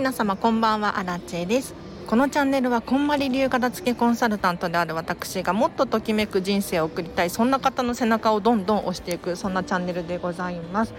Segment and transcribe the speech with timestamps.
[0.00, 1.74] 皆様こんばんはアラチェです。
[2.06, 10.94] このチャンネルはこんまり流片付けコンサルタントである私がもっとときめく人生を送りたいそんな方の背中をどんどん押していくそんなチャンネルでございます。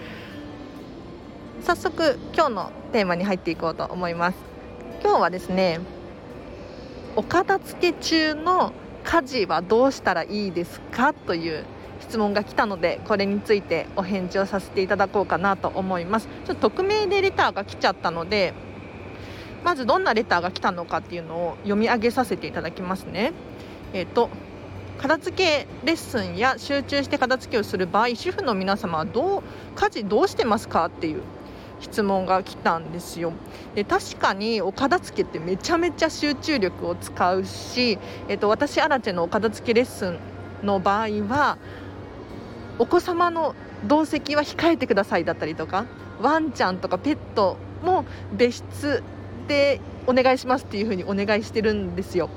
[1.64, 4.38] 早速今日のテーマに入っていこうと思います。
[5.02, 5.80] 今日はですね
[7.16, 8.72] お片付け中の
[9.04, 11.66] 家事はどうしたらいいですかという
[12.02, 16.28] 質問が来たのでこれについてお返事をさせていただこうかなと思います。
[16.46, 18.54] ちょっと匿名でレターが来ちゃったので
[19.64, 23.34] まずどんなレターが来たのかっていうのを読み上げさせていただきますね。
[23.94, 24.30] えっ、ー、と
[24.98, 29.44] 片付けレッスンや集中して片付けをする場合主婦の皆様はどう
[29.76, 31.22] 家事どうしてますかっていう
[31.80, 33.34] 質問が来たんですよ。
[33.74, 40.20] で確かにお片付けってめちゃめちゃ集中力を使うし、えっと、私アラチェのお片付けレッスン
[40.64, 41.58] の場合は
[42.78, 45.86] お子様の同席は控えてくださいだったりとか
[46.22, 49.04] ワンちゃんとかペットも別室
[49.48, 52.30] でお願いしますっていう風にお願いしてるんですよ。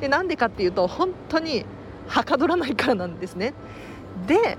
[0.00, 1.64] でなんでかっていうと本当に
[2.06, 3.54] はかどらないからなんですね。
[4.26, 4.58] で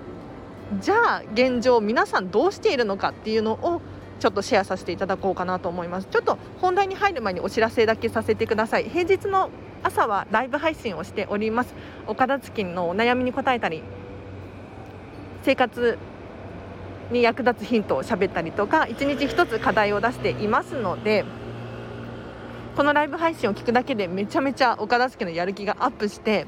[0.80, 3.82] じゃあ現状皆さんどうしているのかっていうのを
[4.20, 6.08] ちょっとシェアさせていただこうかなと思います。
[6.12, 8.84] ちょっと本題に入る前にお知らせだけさせてください。
[8.90, 9.50] 平日の
[9.82, 11.74] 朝はライブ配信をしております。
[12.06, 13.82] お片付けのお悩みに答えたり
[15.44, 15.98] 生活
[17.12, 21.26] に役立つヒントを喋ったりとか1日1つ課題を出していますので
[22.80, 26.48] このライブ配信を聞くだけでめちゃめちゃお片付けのやる気がアップして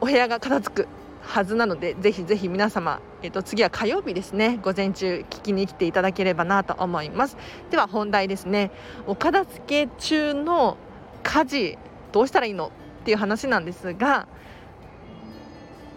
[0.00, 0.88] お部屋が片付く
[1.20, 7.36] はずなのでぜひぜひ皆様、えっと、次は火曜日ですね午前中聞きに来ていただければなと思います。
[7.72, 8.70] では本題ですね。
[9.08, 10.76] お片付け中の
[11.24, 11.78] 家事
[12.12, 12.70] どうしたらいいの
[13.02, 14.28] っていう話なんですが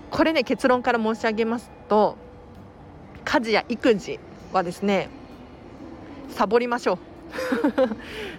[0.10, 2.18] これね結論から申し上げますと
[3.26, 4.20] 家事や育児
[4.54, 5.12] はですね
[6.30, 7.09] サボりましょう。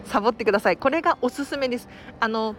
[0.04, 2.54] サボってくださいこれがおすすめですあの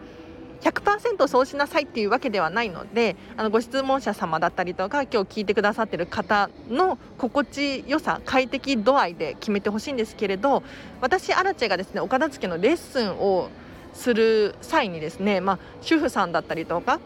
[0.62, 10.64] 100%そうしなさいっていうわけではないのであのご質問者様だったりとか今日聞いてくださってる方の心地よさ快適度合いで決めてほしいんですけれど
[11.02, 13.50] 私アラチェがですねお片付けのレッスンを
[13.94, 17.00] する際にですね、まあ、主婦さんだったりとか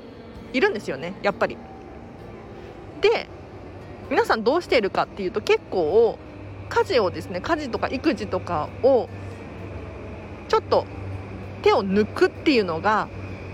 [0.54, 1.58] いるんですよねやっぱり。
[3.02, 3.28] で
[4.10, 6.20] 皆さんどうしているかっていうと結構
[6.70, 9.10] 家事をですね家事とか育児とかを
[10.48, 10.86] ちょっと
[11.62, 13.08] 手を抜くっていうのが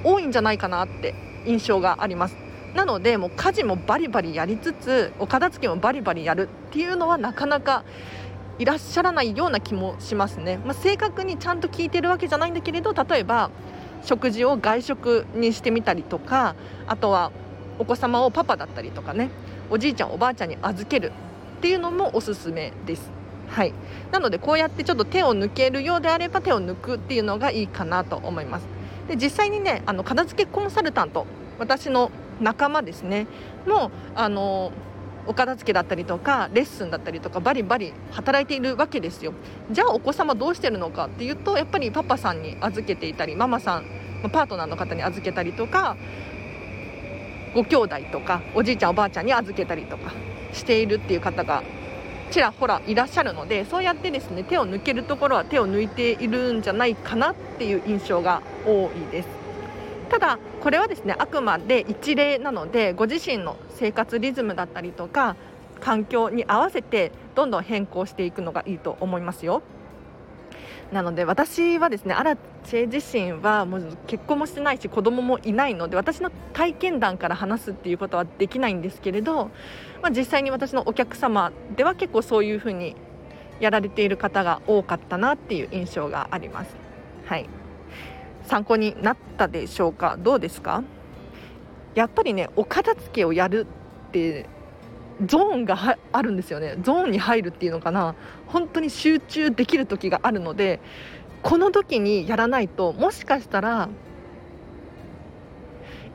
[0.03, 2.37] 多いんじゃないかなって印象があります。
[2.73, 7.83] なのでもう家事もバリバリやりつつお片付けもバリバリやるっていうのはなかなか
[8.59, 13.49] いらっしゃらないような気もしますね、まあ、正確にちゃんと聞いてるわけじゃないんだけれど例えば
[14.03, 16.55] 食事を外食にしてみたりとか
[16.87, 17.31] あとは
[17.77, 19.31] お子様をパパだったりとかね
[19.69, 21.11] おじいちゃんおばあちゃんに預ける
[21.61, 23.11] っていうのもおすすめです。
[23.47, 23.73] はい。
[24.11, 28.65] なのでこうやってちょっと手を抜けるようであれば手を抜くっていうのがいいかなと思います。
[29.07, 31.27] で実際にねあの片付けコンサルタント
[31.59, 33.27] 私の仲間ですね。
[33.67, 34.71] もあの
[35.27, 39.33] お片付けだったりとかレッスンだったりとかバリバリ働いているわけですよ。
[39.69, 43.85] じゃあお子様どうしてるのかっていうとやっぱりパパさんに預けていたりママさん
[44.33, 45.95] パートナーの方に預けたりとか
[47.53, 50.13] ご兄弟とかおじいちゃんおばあちゃんに預けたりとか
[50.53, 51.63] しているっていう方が
[52.31, 59.27] ちらほらいらっしゃるのでそうやってですね手を抜けるところは手を抜いているんじゃないかなっていう印象が多いです。
[60.09, 65.35] ただこれはですねあくまで一例なのでご自身の生活リズムだったりとか
[65.79, 69.61] 環境に合わせてどんどん変更していくのがいいと思いますよ。
[70.91, 79.45] なので私はですねアラチェ自身はもう結婚もしてないし子供もいないので私の体験談から話すっていうことはできないんですけれど、
[80.01, 82.95] まあ、実際に私のお客様では結構そういうふうに
[83.61, 86.75] やられている方が多かったなっていう印象があります。
[87.25, 87.47] はい。
[88.43, 90.17] 参考になったでしょうか？
[90.19, 90.83] どうですか？
[91.95, 93.67] やっぱりねお片付けをやる
[94.09, 94.47] って
[95.25, 96.77] ゾーンがあるんですよね。
[96.81, 98.15] ゾーンに入るっていうのかな。
[98.47, 100.79] 本当に集中できる時があるので
[101.41, 103.89] この時にやらないともしかしたら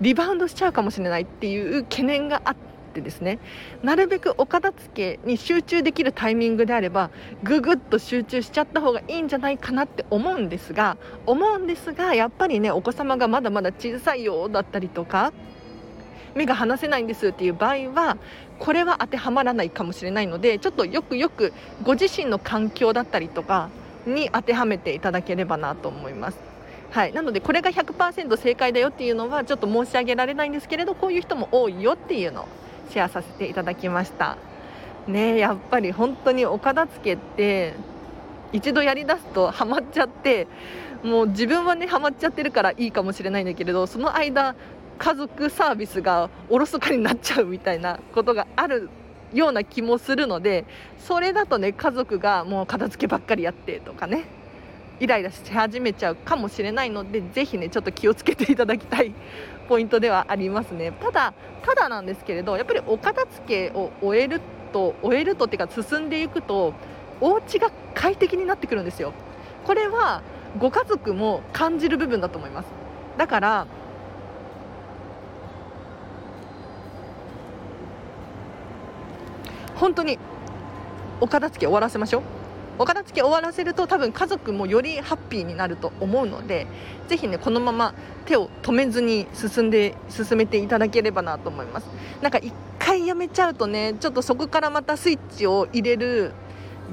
[0.01, 2.57] リバウンドしちゃうかもしれないっていう懸念があっ
[2.93, 3.39] てですね。
[3.83, 7.11] なるべくお片付けに集中できるタイミングであれば
[7.43, 15.33] ぐぐっと集中しちゃった方がいいんじゃないかなって思うんですが思うんですがやっぱりねお子様がまだまだ小さいよだったりとか
[16.35, 18.19] 目が離せないんですっていう場合は
[18.59, 23.69] これは当てはまらないかもしれないのでちょっとよくよくご自身の環境だったりとか
[24.07, 26.39] に当てはめていただければなと思います。
[26.91, 32.49] はい、なのでこれが100%正解だよっていうのはちょっと申し上げられないんですけれどこういう人も多いよっていうのを
[32.91, 34.39] シェアさせていただきました
[35.07, 37.75] ねやっぱり本当にお片付けって
[38.53, 40.47] 一度やりだすとハマっちゃって
[41.03, 44.55] もう自分はねハマっちゃってるからいいかもしれないんだけれどその間
[44.99, 48.89] 家族サービスがおろそかになっちゃうみたいなことがある
[49.33, 50.65] ような気もするので
[50.99, 54.25] それだとね家族がもう片付けばっかりやってとかね
[54.99, 59.13] イライラし始めちゃうかもしれないのでぜひねちょっと気をつけていただきたい
[59.69, 60.93] ポイントではありますね。
[60.93, 64.41] ただただなんですけれどやっぱりお片付けを終える
[64.73, 66.73] と終えるとっていうか進んでいくと
[67.21, 69.13] お家が快適になってくるんですよ。
[69.65, 70.23] これは
[70.59, 72.69] ご家族も感じる部分だと思います。
[73.19, 73.67] だから
[79.77, 80.19] 本当に
[81.21, 82.23] お片付け終わらせましょう。
[82.79, 86.67] お片付け終わらせると多分家族もよりハッピーになると思うので
[87.09, 87.95] ぜひねこのまま
[88.27, 91.87] 手を止めずに進んで進めていただければなと思います。
[92.21, 96.33] なんか一回やめちゃうとねちょっとそこからまたスイッチを入れる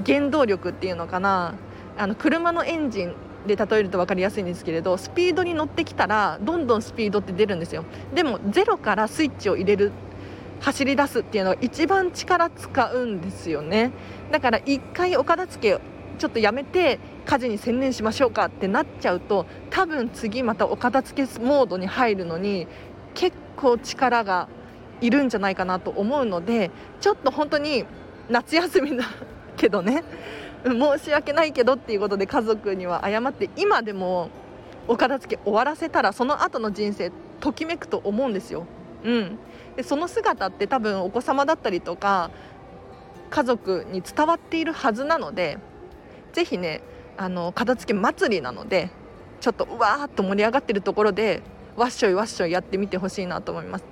[0.06, 1.56] 原動力っていうのかな。
[1.98, 3.14] あの車のエンジン
[3.46, 7.84] で例えると分かりやすいんですけれどスピードに乗ってきたらどんどんスピードって出るんですよ。
[8.16, 9.92] でもゼロからスイッチを入れる
[10.64, 13.92] 走り出すっていうのが一番力使うんですよね
[14.32, 15.82] だから一回お片付け
[16.18, 22.68] ちょっとやめて家事に専念しましょうかってなっちゃうと多分次またお片付けモードに入るのに
[23.14, 24.48] 結構力が
[25.02, 26.72] いるんじゃないかなと思うので
[27.02, 27.84] ちょっと本当に
[28.30, 29.04] 夏休みだ
[29.58, 30.06] けどね
[30.64, 34.30] 申し訳ないけどっていうことで家族には謝って今でも
[34.88, 37.12] お片付け終わらせたらその後の人生
[37.42, 38.66] ときめくと思うんですよ。
[39.04, 39.38] うん、
[39.76, 42.32] でその姿って多分お子様だったりとか
[43.30, 45.58] 家族に伝わっているはずなので
[46.34, 46.82] ぜひね
[47.18, 48.90] あの片付け祭りなので
[49.40, 51.42] ちょっとうわーっと盛り上がってるところで
[51.76, 53.86] わっしょいわっしょいやってみてほしいなと思います。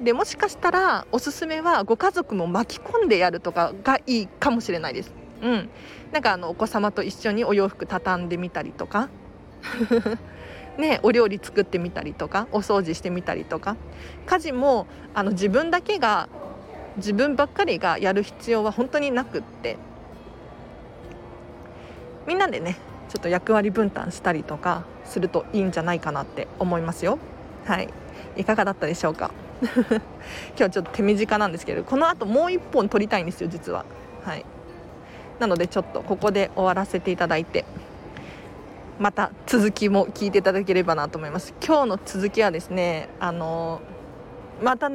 [0.00, 5.14] でもしかしたらおすすめはご家族も巻き込んでやるとかがいいかもしれないです。
[5.42, 5.70] うん、
[6.12, 9.08] なんかあのお子様と一緒にお洋服畳んでみたりとか
[10.78, 13.76] ね、お料理作ってみたりとかお掃除してみたりとか。
[14.26, 16.28] 家事もあの自分だけが
[16.96, 19.76] 自分ばっかりがやる必要は本当になくって。
[22.26, 22.76] みんなでね
[23.08, 27.18] ちょっと役割分担したりとかするといいんじゃないかなって思いますよ。
[27.66, 27.88] はい。
[28.36, 29.30] いかがだったでしょうか？
[30.58, 33.84] 今日ちょっと手短なんですけどこの後もう1本撮りたいんですよ実は。
[34.24, 34.44] はい。
[35.38, 37.64] なのでちょっとここで終わらせていただいて。
[38.98, 41.54] また続きも聞いていただければなと思います。
[41.64, 43.80] 今日の続きはですねあの
[44.62, 44.90] また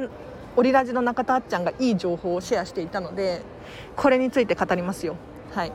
[0.56, 3.42] オリラジの中田あっちゃんがいい情報をシェアしていたので
[3.96, 5.16] これについて語りますよ。
[5.52, 5.72] はい。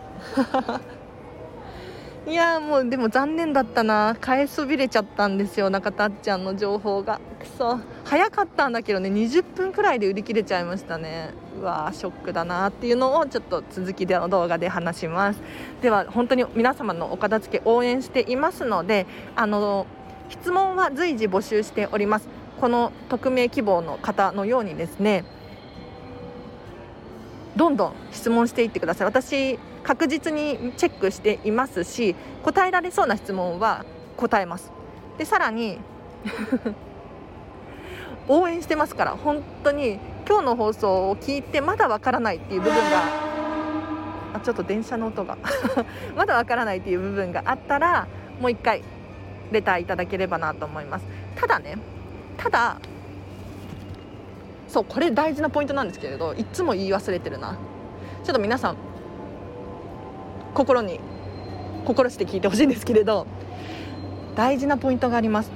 [2.25, 4.15] いやもうでも残念だったな。
[4.19, 7.19] 買えそびれちゃったんですよ中田っちゃんの情報が。
[7.37, 11.31] くそ早かったんだけどね20分くらいで売り切れちゃいましたね。
[11.59, 15.41] うわーショックだなっていうのをちょっと続きでの動画で話します。
[15.81, 19.05] では本当に皆様のお片付け応援していますので
[19.35, 19.85] あの
[20.29, 22.29] 質問は随時募集しております。
[22.61, 25.25] この匿名希望の方のようにですね
[27.57, 29.07] どんどん質問していってください。
[29.07, 33.85] 私確実にチェックしていますし答えられそうな質問は
[34.17, 34.71] 答えます。
[35.17, 35.79] でさらに
[38.27, 42.81] 応援してますから本当に今日の放送を聞いてまだわからないっていう部分が
[44.35, 45.37] あちょっと電車の音が
[46.15, 48.07] まだわからないっていう部分があったら
[48.39, 48.81] もう一回
[49.51, 51.05] レターいただければなと思います。
[51.35, 51.77] ただね
[52.37, 52.77] ただ
[54.67, 57.57] そうこれ大事なポイントなんですけれどいつも言い忘れてるな。
[58.23, 58.77] ちょっと皆さん
[60.53, 60.99] 心に
[61.85, 63.27] 心して聞いてほしいんですけれど
[64.35, 65.51] 大事なポイントがあります。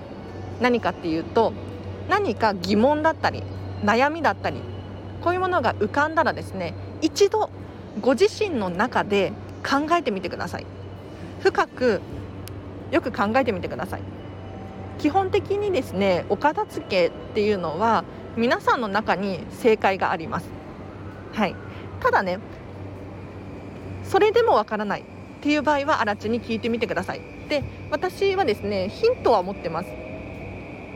[0.60, 1.54] 何かっていうと
[2.10, 3.44] 何か疑問だったり
[3.84, 4.62] 悩みだったり
[5.22, 7.50] こういうものが浮かんだらですね一度
[8.02, 10.66] ご自身の中で考えてみてください。
[11.42, 12.02] 深く
[12.92, 14.02] よく考えてみてください。
[14.98, 18.04] 基本的にですねお片付けっていうのは
[18.36, 20.48] 皆さんの中に正解があります。
[21.34, 21.56] はい。
[22.00, 22.40] ただね
[24.08, 25.04] それでもわからないっ
[25.42, 27.22] ていう場合はあらちに聞いてみてください。
[27.50, 29.90] で私はですねヒントは持ってます。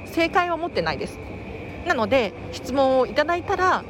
[0.06, 1.20] 正解は持ってないです。
[1.86, 3.84] なので質問をいただいたら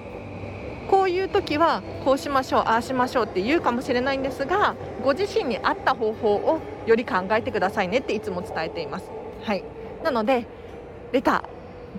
[0.89, 9.05] こういう時はこうしましょうああしましょうって言うかもしれないんですがご自身に合った方法をより考えてくださいねっていつも伝えています。
[9.43, 9.63] はい。
[10.03, 10.45] なので
[11.11, 11.43] レタ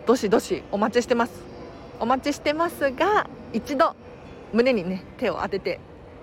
[0.04, 1.32] ーどしどしお待ちしてます。
[2.00, 3.94] お待ちしてますが一度
[4.52, 5.78] 胸にね手を当てて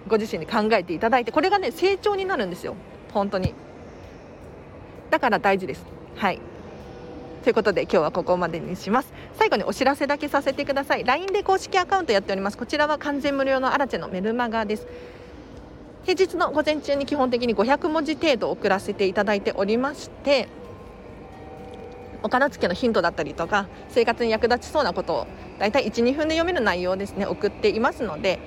[0.08, 2.76] ご自身で考えていただいてこれがね成長になるんですよ。
[3.14, 3.54] 本当に。
[5.10, 5.86] だから大事です。
[6.16, 6.40] はい。
[7.44, 9.14] ということで今日はここまでにします。
[9.34, 11.04] 最後にお知らせだけさせてください。
[11.04, 12.58] LINE で公式アカウントやっております。
[12.58, 14.88] こちらは完全無料のアラチェのメルマガです。
[16.06, 20.48] 平日の午前中に基本的に500文字程度送らせていただいておりまして
[22.24, 25.28] お片付けのヒントだったりとか生活に役立ちそうなことを
[25.60, 28.40] 大体12分で読める内容ですね送っていますので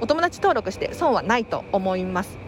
[0.00, 2.38] お友達登録して損はないと思います。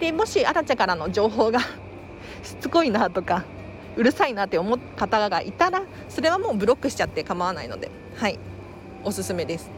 [0.00, 1.60] でもしあらちゃからの情報が
[2.42, 3.44] しつこいなとか
[3.96, 8.38] うるさいなって思う方がいたらそれはもうブロックしちゃって構わないのではい。
[9.04, 9.70] おすすめです。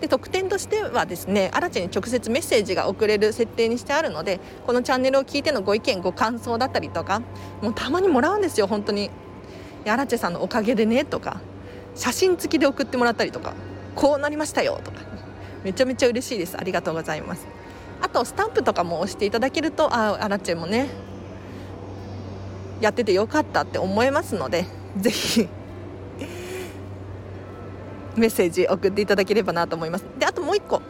[0.00, 7.22] で特典としてはですねあらちに直接メッセージが送れる設定にしてあるのでこのチャンネルを聞いてのご意見ご感想だったりとか
[7.60, 9.10] もうたまにもらうんですよ本当に。
[9.86, 11.40] あらちさんのおかげでねとか
[11.94, 13.54] 写真付きで送ってもらったりとか
[13.94, 15.11] こうなりましたよとか。
[15.64, 16.56] めちゃめちゃ嬉しいです。
[16.58, 17.46] ありがとうございます。
[18.00, 20.88] あとスタンプとかも押していただけるとああらちもね
[22.80, 24.66] やっててよかったって思えますので
[24.96, 25.48] ぜひ
[28.16, 30.04] メッセージ送っていただければなと思います。
[30.18, 30.82] であともう1個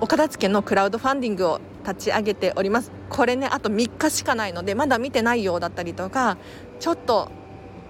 [0.00, 2.92] お片付けのクラウドファンディングを立ち上げております。
[3.10, 6.38] これねあと3日しかないのでまだ見てないようだったりとか
[6.78, 7.30] ちょっと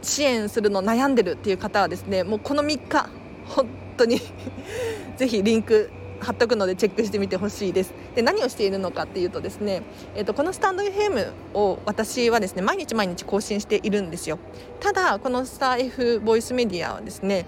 [0.02, 3.10] 支援するの悩んでるっていう方はですねもうこの3日
[3.46, 3.66] 本
[3.98, 4.20] 当に
[5.18, 7.94] ぜひリンク貼っとくのでチェックしてみてほしいです。
[8.14, 9.82] で何をしているのかっていうとですね、
[10.14, 14.38] えーと、このスタンド FM を私はですね毎日毎日更新しているんですよ。
[14.80, 17.46] ただこのスター F ボイスメディアはですね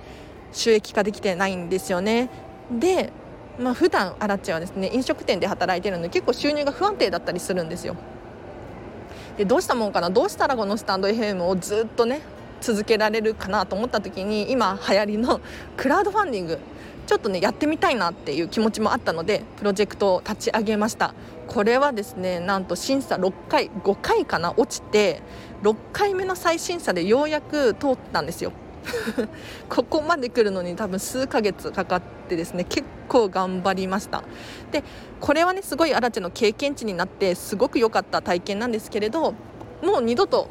[0.52, 2.30] 収益化できてないんですよね。
[2.70, 3.12] で
[3.58, 7.96] まあ普段アラッチはですね飲食店で働いてるので結構収入が不安定だったりするんですよ。
[9.36, 10.10] でどうしたもんかな？
[10.10, 12.20] どうしたらこのスタンド FM をずっとね
[12.60, 15.40] 続けられるかなと思った時に今流行りの
[15.76, 16.58] クラウドファンディング。
[17.06, 21.14] ちょっとねやってみたいなっていう気持ちもあったのでプロジェクトを立ち上げました。
[21.48, 24.54] これはですねなんと審査6回5回かな？
[24.56, 25.20] 落ちて
[25.62, 28.52] 6回目の再審査でようやく通ったんですよ。
[29.68, 34.22] ここまで来るのに多分数ヶ月かかってですね結構頑張りました。
[34.70, 34.82] で
[35.20, 39.34] これはねすごい荒地の経験値になってすごく良かった体験なんですけれど
[39.82, 40.48] もう二度と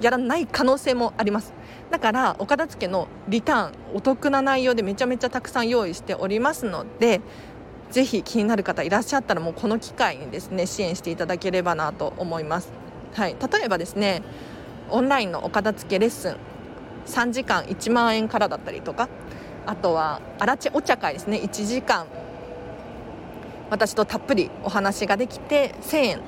[0.00, 1.52] やらない可能性もあります。
[1.92, 7.20] だからお片付けのリターンお得な内容でめちゃめちゃたくさん用意しておりますので
[7.90, 12.72] ぜひ気になる方いらっしゃったらもうこの機会にですね支援していただければなと思います、
[13.12, 14.22] はい、例えばですね
[14.88, 16.36] オンラインのお片付けレッスン
[17.04, 19.10] 3時間1万円からだったりとか
[19.66, 22.06] あとは荒地お茶会ですね1時間
[23.68, 26.20] 私とたっぷりお話ができて1000円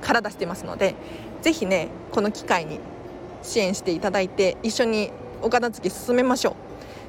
[0.00, 0.96] から出してますので
[1.42, 2.80] ぜひねこの機会に
[3.42, 5.10] 支援していただいて一緒に
[5.42, 6.56] お片付け進めましょ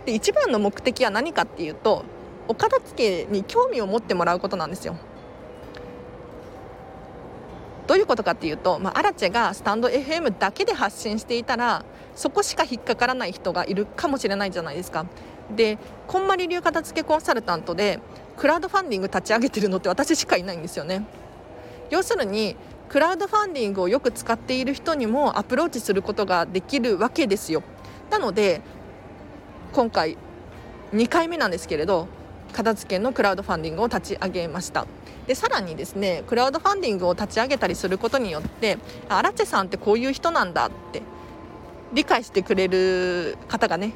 [0.03, 0.05] う。
[0.05, 2.05] で一番の目的は何かっていうと
[2.47, 4.95] お片付けに興味を持ってもらうことなんですよ。
[7.87, 15.05] どういうことかっていうと、まあ、アラチェがスタンド FM だけで発信していたらそこしか引っかからない人がいるかもしれないじゃないですか。
[15.55, 17.99] でこんまり流片付けコンサルタントで
[18.35, 21.05] クラウドファンディング立ち上げてるのって私しかいないんですよね。
[21.89, 22.57] 要するに
[22.89, 27.63] クラウドファンディングをよく使っている人にもアプローチすることができるわけですよ。
[28.09, 28.61] なので
[29.73, 30.17] 今回
[30.93, 32.07] 2回目なんですけれど
[32.53, 34.85] 片付けのクラウドファンディングを立ち上げました。
[35.27, 38.77] でさらにですねクラウドファンディングを立ち上げたりすることによって
[39.09, 41.01] アラチェさんってこういう人なんだって
[41.93, 43.91] 理解してくれる方がね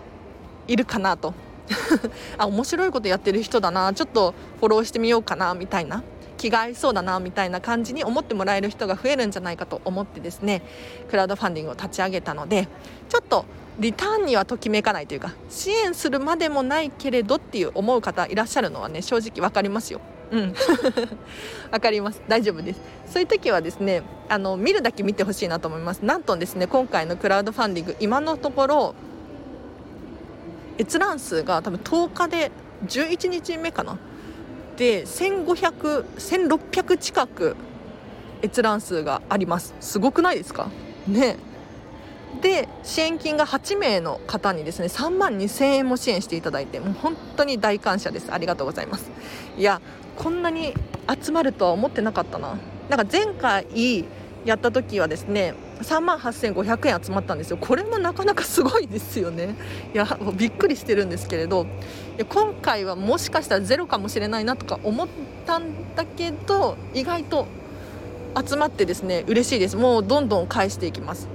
[0.68, 1.34] いるかなと。
[2.38, 6.04] あ面白いことやってる人だなちょっとフォローしてみようかなみたいな。
[6.42, 10.64] 気が合いそうだなみたいな感じに思ってもらえる人が増えるんじゃないかと思ってですね
[11.12, 12.68] クラウドファンディングを立ち上げたので
[13.10, 13.46] ちょっと
[13.78, 20.02] リターンにはときめかないというか支援するまでもないけれどっていう思う方いらっしゃるのはね正直分かりますよ。
[20.32, 20.56] うん。
[21.72, 22.22] わかります。
[22.28, 22.82] 大丈夫です。
[23.06, 26.00] そういう時はですねあの見るだけ見てほしいなと思います。
[26.04, 28.96] なんとですね今回のクラウドファンディング今のところ
[30.80, 32.52] 閲覧数が多分10日で
[32.88, 34.00] 11日目かな
[34.78, 37.56] で1500、1600近く
[38.42, 39.76] 閲覧数があります。
[39.80, 40.70] すごくないですか？
[41.08, 41.38] ね。
[42.42, 48.32] で支援金が8名の方にですね3万2000円も支援していただいてもう本当に大感謝です。
[48.32, 49.12] ありがとうございます。
[49.58, 49.82] いや
[50.18, 50.74] こんなに
[51.24, 52.58] 集まるとは思ってなかったな。
[52.90, 54.06] なんか前回
[54.46, 57.58] やった時はですね3万8500円集まったんですよ。
[57.58, 59.56] これもなかなかすごいですよね。
[59.94, 61.66] いやびっくりしてるんですけれど。
[62.30, 65.08] 今回はもしかしたらゼロかもしれないなとか思っ
[65.46, 67.48] たんだけど意外と
[68.48, 69.76] 集まってですね嬉しいです。
[69.76, 71.28] もうどんどん返していきます。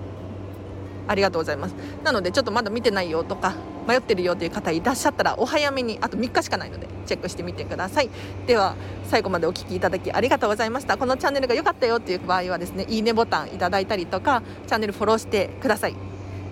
[1.09, 1.75] ありがとうございます。
[2.05, 3.55] なのでちょっとまだ見てないよとか
[3.87, 8.11] 迷ってるよという方いらっしゃったらお早めにあと3日しかないのでチェックしてみてください。
[8.47, 8.75] では
[9.05, 10.97] 最後までお聴きいただきありがとうございました。
[10.97, 15.97] このチャンネルが良かったよっていう場合はですねいいねボタンいただいたりとかチャンネルフォローしてください。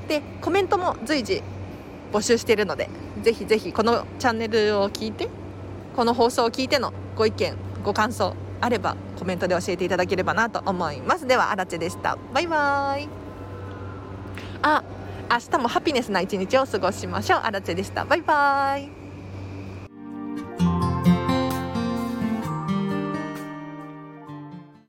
[0.08, 1.42] でコメントも随時
[2.12, 2.88] 募集しているので
[3.22, 5.28] ぜひぜひこのチャンネルを聞いて
[5.96, 11.26] この放送を聞いてのご意見ご感想あればコメントで教えていただければなと思います。
[11.26, 12.16] ではあらでした。
[12.32, 13.08] バイバイ。
[14.62, 14.82] あ
[15.30, 17.40] 明日もハピネスな一日を過ごしましょう。
[17.40, 18.04] あらでした。
[18.04, 19.03] バイバイ。